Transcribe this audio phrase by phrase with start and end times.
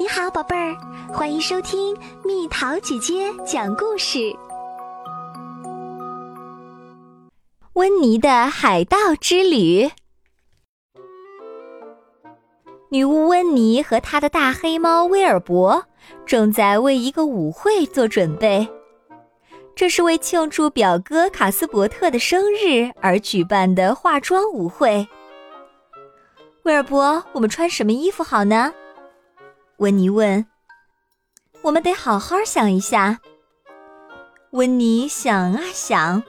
[0.00, 0.76] 你好，宝贝儿，
[1.12, 4.32] 欢迎收听蜜桃姐姐讲故事。
[7.72, 9.90] 温妮的海盗之旅。
[12.90, 15.84] 女巫温妮和她的大黑猫威尔伯
[16.24, 18.68] 正在为一个舞会做准备，
[19.74, 25.08] 这是为庆祝表哥卡斯伯特的生日而举办的化妆舞会。
[26.62, 28.72] 威尔伯，我们穿什么衣服好呢？
[29.78, 30.44] 温妮问
[31.62, 33.20] ：“我们得好好想一下。”
[34.50, 36.24] 温妮想啊想，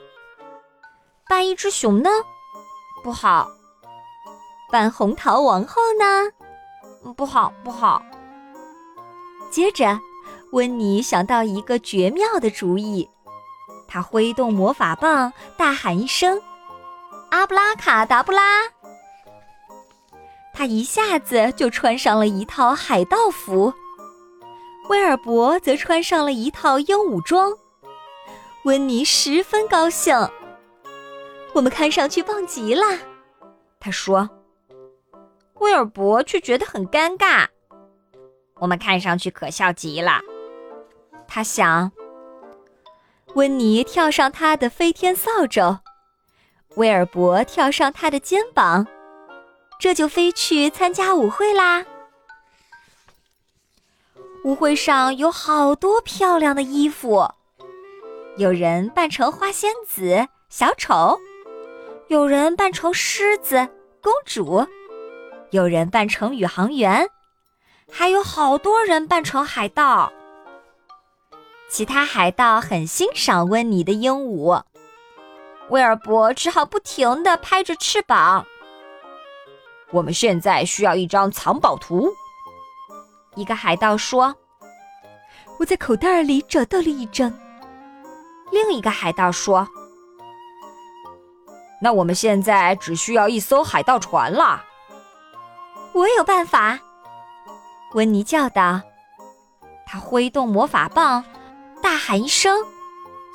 [1.28, 2.10] 扮一只熊呢，
[3.04, 3.48] 不好；
[4.72, 8.04] 扮红桃王后呢，不好，不好。
[9.50, 10.00] 接着，
[10.52, 13.10] 温妮想到一个绝妙的主意，
[13.88, 16.40] 她挥动魔法棒，大喊一声
[17.32, 18.70] ：“阿布拉卡达布拉！”
[20.60, 23.74] 他一下子就穿上了一套海盗服，
[24.90, 27.54] 威尔伯则穿上了一套鹦鹉装。
[28.66, 30.14] 温妮十分高兴。
[31.54, 32.84] 我们看上去棒极了，
[33.80, 34.30] 他说。
[35.60, 37.48] 威尔伯却觉得很尴尬。
[38.56, 40.20] 我们看上去可笑极了，
[41.26, 41.90] 他想。
[43.36, 45.80] 温妮跳上他的飞天扫帚，
[46.76, 48.86] 威尔伯跳上他的肩膀。
[49.80, 51.86] 这就飞去参加舞会啦！
[54.44, 57.34] 舞会上有好多漂亮的衣服，
[58.38, 61.18] 有人扮成花仙子、小丑，
[62.10, 63.70] 有人扮成狮子、
[64.02, 64.68] 公主，
[65.52, 67.10] 有人扮成宇航员，
[67.90, 70.12] 还有好多人扮成海盗。
[71.70, 74.64] 其他海盗很欣赏温妮的鹦鹉，
[75.70, 78.46] 威尔伯只好不停地拍着翅膀。
[79.92, 82.14] 我们现在需要一张藏宝图。
[83.36, 84.36] 一个海盗说
[85.60, 87.34] ：“我在口袋里找到了一张。”
[88.52, 89.68] 另一个海盗说
[91.82, 94.66] ：“那我们现在只需要一艘海盗船了。”
[95.94, 96.80] 我有办法，
[97.94, 98.82] 温妮叫道。
[99.86, 101.24] 他挥动魔法棒，
[101.82, 102.64] 大喊一声：“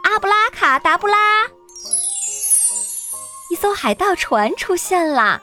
[0.04, 1.46] 阿布拉卡达布拉！”
[3.50, 5.42] 一艘海盗船出现了。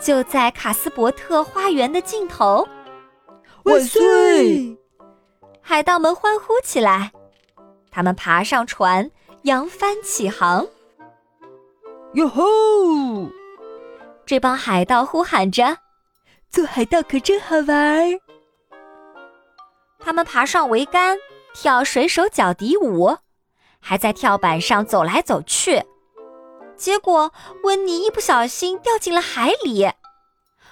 [0.00, 2.66] 就在卡斯伯特花园的尽头，
[3.64, 4.76] 万岁！
[5.60, 7.12] 海盗们欢呼起来。
[7.90, 9.10] 他们爬上船，
[9.42, 10.66] 扬帆起航。
[12.12, 12.44] 哟吼！
[14.24, 15.78] 这帮海盗呼喊着
[16.50, 18.20] ：“做海盗可真好玩！”
[19.98, 21.18] 他们爬上桅杆，
[21.54, 23.16] 跳水手脚底舞，
[23.80, 25.82] 还在跳板上走来走去。
[26.76, 27.32] 结果，
[27.64, 29.90] 温妮一不小心掉进了海里。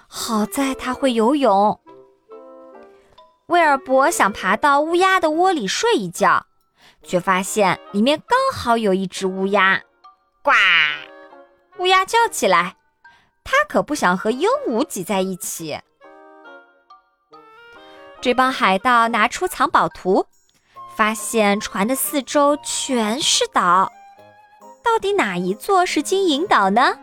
[0.07, 1.81] 好在他会游泳。
[3.47, 6.47] 威尔伯想爬到乌鸦的窝里睡一觉，
[7.03, 9.83] 却发现里面刚好有一只乌鸦。
[10.43, 10.53] 呱！
[11.79, 12.77] 乌鸦叫起来，
[13.43, 15.81] 它可不想和鹦鹉挤在一起。
[18.21, 20.27] 这帮海盗拿出藏宝图，
[20.97, 23.93] 发现船的四周全是岛。
[24.95, 26.97] 到底哪一座是金银岛呢？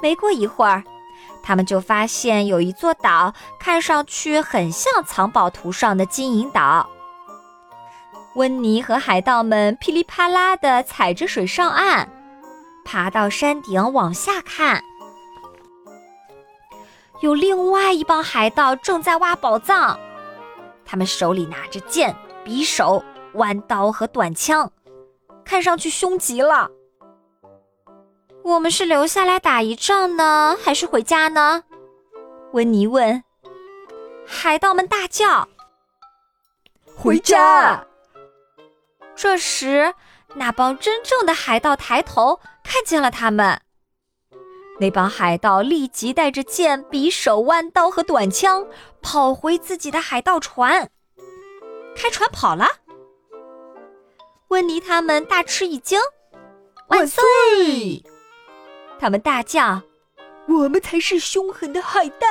[0.00, 0.84] 没过一会儿，
[1.42, 6.88] 他们就发现有一座岛看上去很像藏宝图上的金银岛。
[8.36, 12.08] 温妮和海盗们噼里啪啦地踩着水上岸，
[12.84, 14.80] 爬到山顶往下看。
[17.22, 19.98] 有另外一帮海盗正在挖宝藏，
[20.84, 22.14] 他们手里拿着剑、
[22.44, 23.02] 匕首、
[23.32, 24.70] 弯刀和短枪。
[25.46, 26.68] 看上去凶极了。
[28.42, 31.62] 我们是留下来打一仗呢，还是回家呢？
[32.52, 33.22] 温妮问。
[34.26, 35.48] 海盗们大叫
[36.96, 37.86] ：“回家！”
[39.14, 39.94] 这时，
[40.34, 43.60] 那帮真正的海盗抬头看见了他们。
[44.78, 48.66] 那帮海盗立即带着剑、匕首、弯刀和短枪，
[49.00, 50.90] 跑回自己的海盗船，
[51.96, 52.66] 开船跑了。
[54.48, 56.00] 温妮他们大吃一惊，
[56.86, 57.22] 万岁！
[58.98, 59.82] 他们大叫
[60.46, 62.28] ：“我们才是凶狠的海盗！”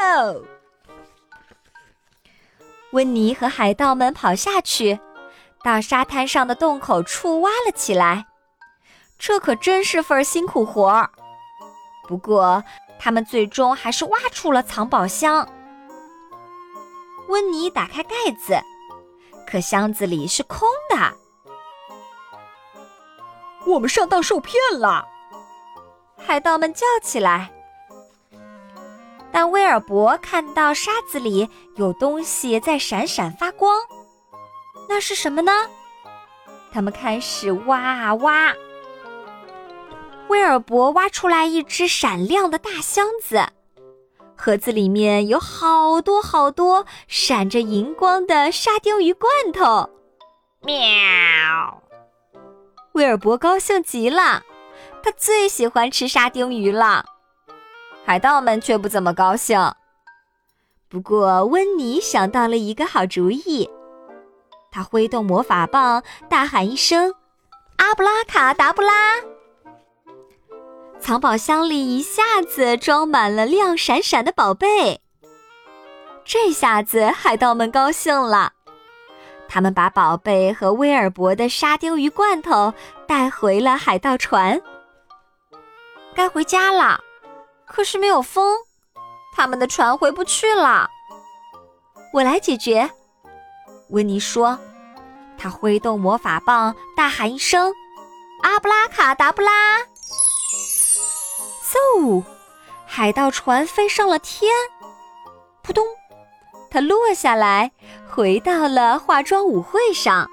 [2.94, 4.98] 温妮和海盗们跑下去，
[5.62, 8.26] 到沙滩上的洞口处挖了起来。
[9.20, 11.10] 这可真是份辛苦活儿。
[12.08, 12.64] 不过，
[12.98, 15.46] 他们最终还是挖出了藏宝箱。
[17.28, 18.58] 温妮打开盖子，
[19.46, 21.25] 可箱子里是空的。
[23.66, 25.08] 我们上当受骗了！
[26.18, 27.52] 海盗们叫起来。
[29.32, 33.82] 但威尔伯看到沙子里有东西在闪闪发光，
[34.88, 35.52] 那是什么呢？
[36.72, 38.54] 他们开始挖啊挖。
[40.30, 43.46] 威尔伯挖出来一只闪亮的大箱子，
[44.36, 49.90] 盒子里面有好多好多闪着银光的沙丁鱼罐头。
[50.62, 51.82] 喵！
[52.96, 54.42] 威尔伯高兴极了，
[55.04, 57.06] 他最喜欢吃沙丁鱼了。
[58.06, 59.60] 海盗们却不怎么高兴。
[60.88, 63.70] 不过温妮想到了一个好主意，
[64.72, 67.14] 他挥动魔法棒，大喊一声
[67.76, 69.18] ：“阿布拉卡达布拉！”
[70.98, 75.02] 藏宝箱里一下子装满了亮闪闪的宝贝。
[76.24, 78.54] 这下子海盗们高兴了，
[79.48, 82.74] 他们把宝贝和威尔伯的沙丁鱼罐头
[83.08, 84.62] 带回了海盗船。
[86.14, 87.00] 该回家了，
[87.66, 88.58] 可是没有风，
[89.36, 90.90] 他们的船回不去了。
[92.14, 92.90] 我来解决，
[93.90, 94.58] 温妮说。
[95.38, 97.74] 他挥动魔法棒，大喊一声
[98.42, 99.80] ：“阿布拉卡达布拉！”
[101.62, 102.24] 嗖，
[102.86, 104.50] 海盗船飞上了天，
[105.62, 105.86] 扑通，
[106.76, 107.72] 它落下来，
[108.06, 110.30] 回到了化妆舞会上。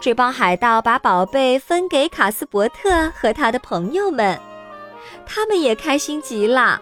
[0.00, 4.40] 这帮海盗把宝贝分给卡斯伯特和他的朋友们，
[5.26, 6.80] 他们也开心极了。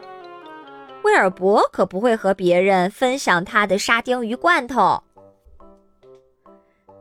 [1.04, 5.02] 威尔伯可不会和别人分享他的沙丁鱼罐头。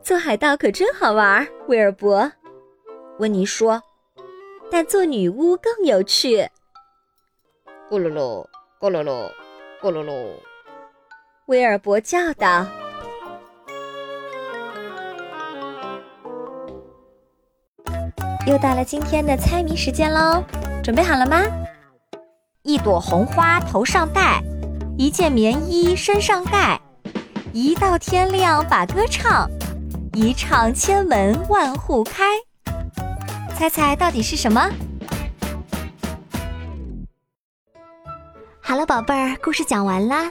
[0.02, 2.32] 做海盗可真好玩，威尔伯，
[3.18, 3.82] 温妮说。
[4.70, 6.38] 但做女巫更有趣。
[7.90, 8.46] 咕噜噜，
[8.80, 9.30] 咕噜噜，
[9.82, 10.32] 咕噜噜，
[11.46, 12.66] 威尔伯叫道
[18.46, 20.44] ：“又到了今天的猜谜时间喽，
[20.82, 21.42] 准备好了吗？
[22.62, 24.40] 一朵红花头上戴，
[24.96, 26.80] 一件棉衣身上盖，
[27.52, 29.50] 一到天亮把歌唱，
[30.12, 32.24] 一唱千门万户开。”
[33.58, 34.70] 猜猜到底是什么？
[38.60, 40.30] 好了，宝贝儿，故事讲完啦。